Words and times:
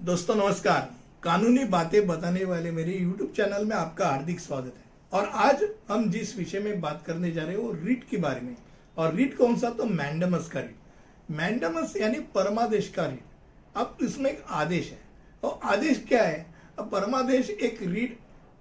दोस्तों, 0.00 0.34
नमस्कार। 0.34 0.94
कानूनी 1.22 1.64
बातें 1.64 2.06
बताने 2.06 2.44
वाले 2.44 2.70
मेरे 2.70 2.98
YouTube 3.04 3.36
चैनल 3.36 3.64
में 3.64 3.76
आपका 3.76 4.08
हार्दिक 4.08 4.40
स्वागत 4.40 4.74
है। 4.76 4.84
और 5.12 5.28
आज 5.28 5.64
हम 5.90 6.10
जिस 6.10 6.38
विषय 6.38 6.58
में 6.58 6.80
बात 6.80 7.02
करने 7.06 7.30
जा 7.30 7.42
रहे 7.42 7.50
हैं, 7.50 7.58
वो 7.58 7.72
रीट 7.72 8.04
के 8.10 8.16
बारे 8.16 8.40
में। 8.40 8.56
और 8.96 9.14
रिट 9.14 9.36
कौन 9.36 9.56
सा? 9.56 9.70
तो 9.70 9.84
मैंडमस 9.84 10.48
का 10.48 10.60
रिट। 10.60 10.76
मैंडमस 11.30 11.96
यानी 11.96 12.20
परमादेश 12.20 12.88
का 12.88 13.06
रीट। 13.06 13.20
अब 13.76 13.96
इसमें 14.02 14.30
एक 14.30 14.44
आदेश 14.48 14.90
है। 14.90 14.98
और 15.44 15.60
आदेश 15.64 16.04
क्या 16.08 16.22
है? 16.22 16.54
अब 16.78 16.90
परमादेश 16.90 17.50
एक 17.50 17.82
रीट 17.82 18.18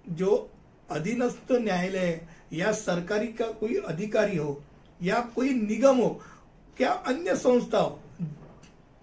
जो 0.10 0.50
अधीनस्थ 0.90 1.52
न्यायालय 1.52 2.22
या 2.54 2.72
सरकारी 2.72 3.28
का 3.28 3.48
कोई 3.48 3.76
अधिकारी 3.76 4.38
हो 4.38 4.64
या 5.04 5.19
कोई 5.19 5.54
निगम 5.54 5.97
हो, 5.97 6.22
क्या 6.78 6.92
अन्य 6.92 7.36
संस्था 7.36 7.78
हो 7.78 8.00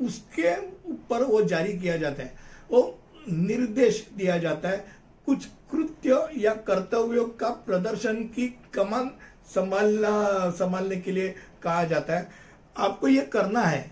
उसके 0.00 0.56
ऊपर 0.90 1.22
वो 1.22 1.42
जारी 1.42 1.78
किया 1.78 1.96
जाता 1.96 2.22
है। 2.22 2.34
वो 2.70 2.98
निर्देश 3.28 4.08
दिया 4.16 4.38
जाता 4.38 4.68
है 4.68 4.84
कुछ 5.26 5.44
कृत्य 5.44 6.28
या 6.36 6.54
कर्तव्यों 6.54 7.28
का 7.28 7.50
प्रदर्शन 7.50 8.14
की 8.14 8.48
कमान 8.74 9.10
संभालना, 9.54 10.50
संभालने 10.50 10.96
के 10.96 11.12
लिए 11.12 11.34
कहा 11.62 11.84
जाता 11.84 12.16
है। 12.16 12.30
आपको 12.76 13.08
ये 13.08 13.22
करना 13.22 13.60
है। 13.60 13.90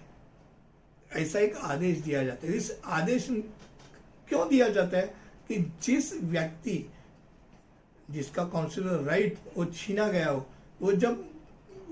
ऐसा 1.12 1.38
एक 1.38 1.56
आदेश 1.56 1.98
दिया 1.98 2.24
जाता 2.24 2.46
है। 2.46 2.52
इस 2.52 2.80
आदेश 2.84 3.26
क्यों 4.28 4.48
दिया 4.48 4.68
जाता 4.68 4.98
है 4.98 5.14
कि 5.48 5.72
जिस 5.82 6.12
व्यक्ति 6.22 6.90
जिसका 8.10 8.44
काउंसिलर 8.44 9.02
राइट 9.02 9.38
वो 9.56 9.64
छीना 9.64 10.08
गया 10.08 10.28
हो, 10.30 10.46
वो 10.82 10.92
जब 10.92 11.24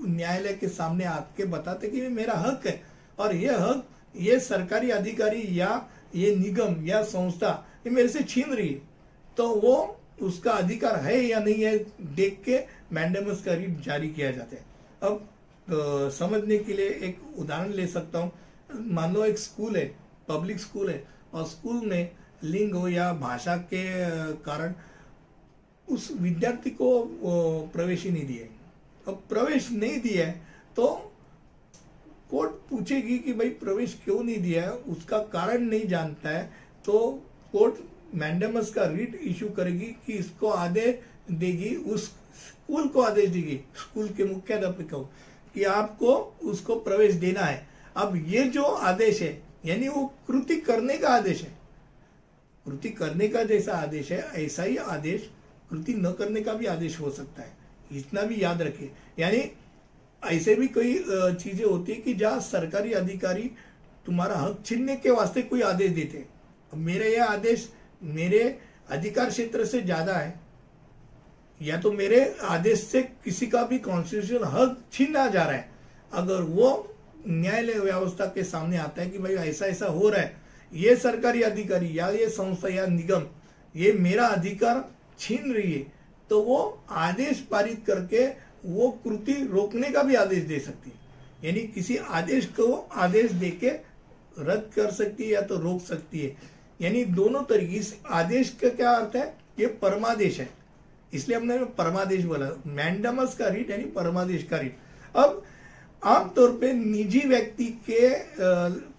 न्यायालय 0.05 0.53
के 0.53 0.67
सामने 0.67 1.05
आके 1.05 1.45
बताते 1.45 1.87
कि 1.87 2.01
मेरा 2.01 2.33
हक 2.33 2.67
है 2.67 2.83
और 3.19 3.35
ये 3.35 3.49
हक 3.49 3.87
ये 4.15 4.39
सरकारी 4.39 4.89
अधिकारी 4.91 5.47
या 5.59 5.69
ये 6.15 6.35
निगम 6.35 6.75
या 6.85 7.01
संस्था 7.03 7.51
ये 7.87 7.91
मेरे 7.91 8.07
से 8.09 8.23
छीन 8.23 8.53
रही 8.53 8.67
है। 8.67 8.81
तो 9.37 9.47
वो 9.55 9.75
उसका 10.21 10.51
अधिकार 10.51 10.95
है 10.99 11.19
या 11.21 11.39
नहीं 11.39 11.63
है 11.63 11.77
देख 12.15 12.41
के 12.45 12.59
मैंडेमस 12.93 13.43
का 13.43 13.53
रीट 13.53 13.79
जारी 13.81 14.09
किया 14.09 14.31
जाता 14.31 14.55
है। 14.55 14.63
अब 15.03 15.27
आ, 15.67 16.09
समझने 16.09 16.57
के 16.57 16.73
लिए 16.73 16.89
एक 17.03 17.19
उदाहरण 17.39 17.71
ले 17.73 17.87
सकता 17.87 18.19
हूँ। 18.19 18.31
मान 18.93 19.13
लो 19.13 19.25
एक 19.25 19.37
स्कूल 19.39 19.75
है 19.77 19.85
पब्लिक 20.27 20.59
स्कूल 20.59 20.89
है 20.89 21.03
और 21.33 21.45
स्कूल 21.45 21.85
में 21.85 22.11
लिंग 22.43 22.73
हो 22.75 22.87
या 22.87 23.11
भाषा 23.13 23.55
के 23.73 23.83
कारण 24.43 24.73
उस 25.87 26.09
विद्यार्थी 26.11 26.69
को 26.69 26.89
प्रवेश 27.73 28.03
ही 28.03 28.11
नहीं 28.11 28.25
दिया 28.27 28.47
अब 29.07 29.21
प्रवेश 29.29 29.69
नहीं 29.71 29.99
दिया 30.01 30.25
है 30.27 30.31
तो 30.75 31.10
कोर्ट 32.31 32.51
पूछेगी 32.69 33.17
कि 33.19 33.33
भाई 33.33 33.49
प्रवेश 33.59 33.99
क्यों 34.03 34.23
नहीं 34.23 34.37
दिया 34.37 34.63
है, 34.63 34.71
उसका 34.71 35.17
कारण 35.29 35.61
नहीं 35.61 35.87
जानता 35.87 36.29
है 36.29 36.43
तो 36.85 37.09
कोर्ट 37.53 37.75
मैंडेमस 38.15 38.73
का 38.73 38.85
रीट 38.87 39.19
इश्यू 39.23 39.49
करेगी 39.49 39.85
कि 40.05 40.13
इसको 40.13 40.49
आदेश 40.49 40.99
देगी, 41.31 41.75
उस 41.75 42.05
स्कूल 42.41 42.87
को 42.87 43.01
आदेश 43.01 43.29
देगी, 43.29 43.59
स्कूल 43.77 44.07
के 44.09 44.23
मुख्याध्यापक, 44.23 44.89
को 44.89 45.03
कि 45.55 45.63
आपको 45.65 46.13
उसको 46.43 46.75
प्रवेश 46.79 47.13
देना 47.15 47.41
है। 47.41 47.67
अब 47.95 48.15
ये 48.27 48.43
जो 48.45 48.63
आदेश 48.63 49.21
है, 49.21 49.41
यानी 49.65 49.87
वो 49.87 50.05
कृति 50.27 50.55
करने 50.57 50.97
का 50.97 51.09
आदेश 51.09 51.41
है, 51.41 51.51
कृति 52.65 52.89
करने 52.91 53.27
का 53.27 53.43
जैसा 53.43 53.73
आदेश 53.73 54.11
है, 54.11 54.19
ऐसा 54.35 54.63
ही 54.63 54.77
आदेश 54.77 55.29
कृति 55.69 55.93
न 55.95 56.11
करने 56.11 56.41
का 56.41 56.53
भी 56.53 56.65
आदेश 56.67 56.99
हो 56.99 57.09
सकता 57.11 57.41
है। 57.41 57.59
इतना 57.91 58.21
भी 58.21 58.41
याद 58.43 58.61
रखें 58.61 58.87
यानी 59.19 59.39
ऐसे 60.23 60.55
भी 60.55 60.67
कई 60.69 60.93
चीज़ें 61.35 61.65
होती 61.65 61.91
है 61.91 61.97
कि 61.97 62.13
जहाँ 62.13 62.39
सरकारी 62.41 62.93
अधिकारी 62.93 63.51
तुम्हारा 64.05 64.35
हक 64.37 64.61
छीनने 64.65 64.95
के 64.95 65.09
वास्ते 65.11 65.41
कोई 65.43 65.61
आदेश 65.63 65.91
देते 65.91 66.25
मेरे 66.73 67.09
यह 67.09 67.25
आदेश 67.25 67.67
मेरे 68.01 68.43
अधिकार 68.89 69.29
क्षेत्र 69.29 69.65
से 69.65 69.81
ज़्यादा 69.81 70.13
है। 70.13 70.39
या 71.61 71.77
तो 71.77 71.91
मेरे 71.91 72.23
आदेश 72.43 72.79
से 72.81 73.01
किसी 73.23 73.47
का 73.47 73.63
भी 73.63 73.77
कॉन्स्टिट्यूशन 73.79 74.45
हक 74.47 74.77
छीना 74.93 75.27
जा 75.27 75.43
रहा 75.43 75.55
है। 75.55 75.69
अगर 76.11 76.41
वो 76.41 76.69
न्यायालय 77.27 77.79
व्यवस्था 77.79 78.25
के 78.27 78.43
सामने 78.43 78.77
आता 78.77 79.01
है 79.01 79.09
कि 79.09 79.17
भाई 79.17 79.33
ऐसा 79.35 79.65
ऐसा 79.65 79.85
हो 79.87 80.09
रहा 80.09 80.21
है, 80.21 80.35
ये 80.71 80.95
सरकारी 80.97 81.41
अधिकारी 81.43 81.97
या 81.99 82.09
ये 82.09 82.27
संस्था 82.29 82.69
या 82.69 82.85
निगम, 82.87 83.25
ये 83.75 83.91
मेरा 83.93 84.27
अधिकार 84.27 84.83
छीन 85.19 85.53
रही 85.53 85.73
है 85.73 85.85
तो 86.29 86.41
वो 86.41 86.83
आदेश 86.89 87.39
पारित 87.41 87.83
करके 87.87 88.25
वो 88.65 88.89
कृति 89.03 89.33
रोकने 89.51 89.89
का 89.91 90.03
भी 90.03 90.15
आदेश 90.15 90.43
दे 90.43 90.59
सकती 90.59 90.89
है। 90.89 90.99
यानी 91.43 91.61
किसी 91.67 91.97
आदेश 91.97 92.45
को 92.59 92.73
आदेश 92.95 93.31
देके 93.33 93.69
रद्द 94.39 94.69
कर 94.75 94.91
सकती 94.91 95.23
है 95.23 95.29
या 95.29 95.41
तो 95.41 95.57
रोक 95.59 95.81
सकती 95.81 96.19
है। 96.19 96.35
यानी 96.79 97.03
दोनों 97.05 97.41
तरीके 97.43 97.81
से 97.83 97.99
आदेश 98.11 98.49
का 98.61 98.69
क्या 98.71 98.91
अर्थ 98.91 99.15
है? 99.15 99.33
ये 99.59 99.67
परमादेश 99.81 100.39
है। 100.39 100.49
इसलिए 101.13 101.37
हमने 101.37 101.57
परमादेश 101.77 102.25
बोला। 102.25 102.49
मैंडमस 102.67 103.35
का 103.37 103.47
रीट 103.47 103.69
यानी 103.69 103.83
परमादेश 103.93 104.43
का 104.43 104.57
रीट 104.57 104.77
अब 105.15 105.43
आमतौर 106.01 106.51
पे 106.51 106.71
निजी 106.73 107.19
व्यक्ति 107.19 107.65
के 107.89 108.09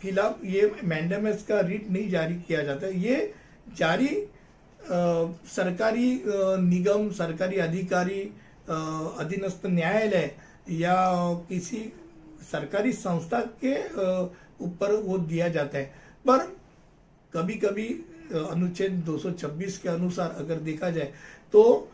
खिलाफ 0.02 0.44
ये 0.44 0.70
मैंडमस 0.84 1.42
का 1.42 1.60
रीट 1.60 1.90
नहीं 1.90 2.08
जारी 2.10 2.34
किया 2.48 2.62
जाता। 2.62 2.86
ये 2.88 3.32
जारी 3.78 4.08
आ, 4.82 5.26
सरकारी 5.46 6.22
निगम 6.60 7.10
सरकारी 7.12 7.56
अधिकारी 7.58 8.20
अधीनस्थ 8.68 9.66
न्यायालय 9.66 10.30
या 10.70 10.94
किसी 11.48 11.92
सरकारी 12.52 12.92
संस्था 12.92 13.40
के 13.64 13.74
ऊपर 14.64 14.94
वो 14.96 15.18
दिया 15.18 15.48
जाता 15.48 15.78
है। 15.78 15.84
पर 16.24 16.38
कभी 17.32 17.54
कभी 17.54 17.88
अनुच्छेद 18.32 19.02
226 19.06 19.76
के 19.78 19.88
अनुसार 19.88 20.34
अगर 20.38 20.56
देखा 20.60 20.90
जाए 20.90 21.12
तो 21.52 21.88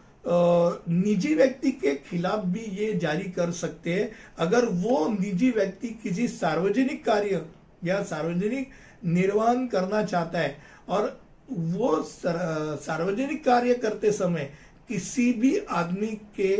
निजी 0.88 1.34
व्यक्ति 1.34 1.70
के 1.72 1.94
खिलाफ 2.08 2.44
भी 2.44 2.60
ये 2.76 2.92
जारी 2.94 3.30
कर 3.30 3.50
सकते 3.52 3.92
हैं। 3.94 4.10
अगर 4.38 4.64
वो 4.66 5.08
निजी 5.10 5.50
व्यक्ति 5.50 5.88
किसी 6.02 6.28
सार्वजनिक 6.28 7.04
कार्य 7.04 7.44
या 7.84 8.02
सार्वजनिक 8.02 8.70
निर्वहन 9.06 9.66
करना 9.66 10.02
चाहता 10.02 10.38
है 10.38 10.56
और 10.88 11.20
वो 11.50 12.02
सार्वजनिक 12.02 13.44
कार्य 13.44 13.74
करते 13.74 14.12
समय 14.12 14.50
किसी 14.88 15.32
भी 15.32 15.56
आदमी 15.58 16.06
के, 16.36 16.54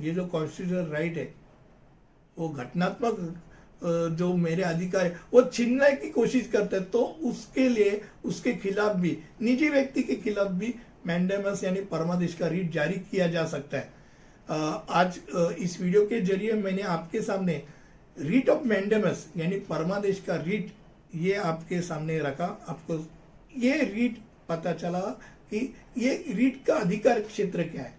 ये 0.00 0.12
जो 0.12 0.26
कॉन्स्टिट्यूशन 0.26 0.90
राइट 0.92 1.16
है, 1.16 1.32
वो 2.36 2.48
घटनात्मक 2.48 3.42
जो 4.18 4.32
मेरे 4.36 4.62
अधिकार 4.62 5.06
है, 5.06 5.20
वो 5.32 5.42
छीनने 5.44 5.90
की 5.96 6.10
कोशिश 6.10 6.46
करते 6.48 6.76
हैं 6.76 6.90
तो 6.90 7.02
उसके 7.24 7.68
लिए, 7.68 8.00
उसके 8.24 8.52
खिलाफ 8.54 8.96
भी, 8.96 9.16
निजी 9.42 9.68
व्यक्ति 9.68 10.02
के 10.02 10.14
खिलाफ 10.16 10.50
भी 10.52 10.74
मैंडेमस 11.06 11.64
यानी 11.64 11.80
परमादेश 11.86 12.34
का 12.34 12.46
रीट 12.48 12.70
जारी 12.72 12.94
किया 13.10 13.26
जा 13.28 13.44
सकता 13.46 13.78
है। 13.78 13.94
आज 14.48 15.18
इस 15.58 15.80
वीडियो 15.80 16.04
के 16.06 16.20
ज़रिए 16.22 16.52
मैंने 16.54 16.82
आपके 16.84 17.20
सामने 17.22 17.62
रीट 18.16 18.48
ऑफ़ 18.48 18.64
मैंडेमस 18.68 19.26
यानी 19.36 19.58
परमादेश 19.68 20.22
का 20.26 20.36
रीट 20.38 20.72
ये 21.14 21.34
आपके 21.44 21.80
सामने 21.82 22.18
रखा। 22.20 22.46
आपको 22.68 22.98
ये 23.58 23.82
रीट 23.84 24.18
पता 24.48 24.72
चला 24.74 25.00
कि 25.50 25.74
ये 25.98 26.14
रीट 26.30 26.64
का 26.66 26.74
अधिकार 26.76 27.20
क्षेत्र 27.22 27.62
क्या 27.64 27.82
है? 27.82 27.94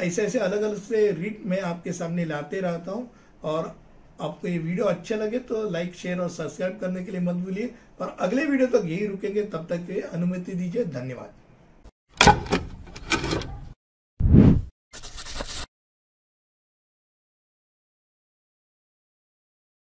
ऐसे 0.00 0.22
ऐसे 0.22 0.38
अलग 0.38 0.62
अलग 0.62 0.78
से 0.78 1.10
रीट 1.12 1.42
मैं 1.46 1.60
आपके 1.62 1.92
सामने 1.92 2.24
लाते 2.24 2.60
रहता 2.60 2.92
हूँ 2.92 3.10
और 3.44 3.74
आपको 4.20 4.48
ये 4.48 4.58
वीडियो 4.58 4.84
अच्छा 4.86 5.16
लगे 5.16 5.38
तो 5.40 5.68
लाइक, 5.70 5.94
शेयर 5.94 6.20
और 6.20 6.28
सब्सक्राइब 6.30 6.78
करने 6.80 7.04
के 7.04 7.12
लिए 7.12 7.20
मत 7.20 7.34
भूलिए। 7.36 7.70
और 8.00 8.16
अगले 8.20 8.44
वीडियो 8.44 8.68
तक 8.68 8.84
यही 8.86 9.06
रुकेंगे, 9.06 9.42
तब 9.42 9.66
तक 9.70 9.86
के 9.86 10.00
अनुमति 10.00 10.52
दीजिए। 10.52 10.84
धन्यवाद। 10.86 11.32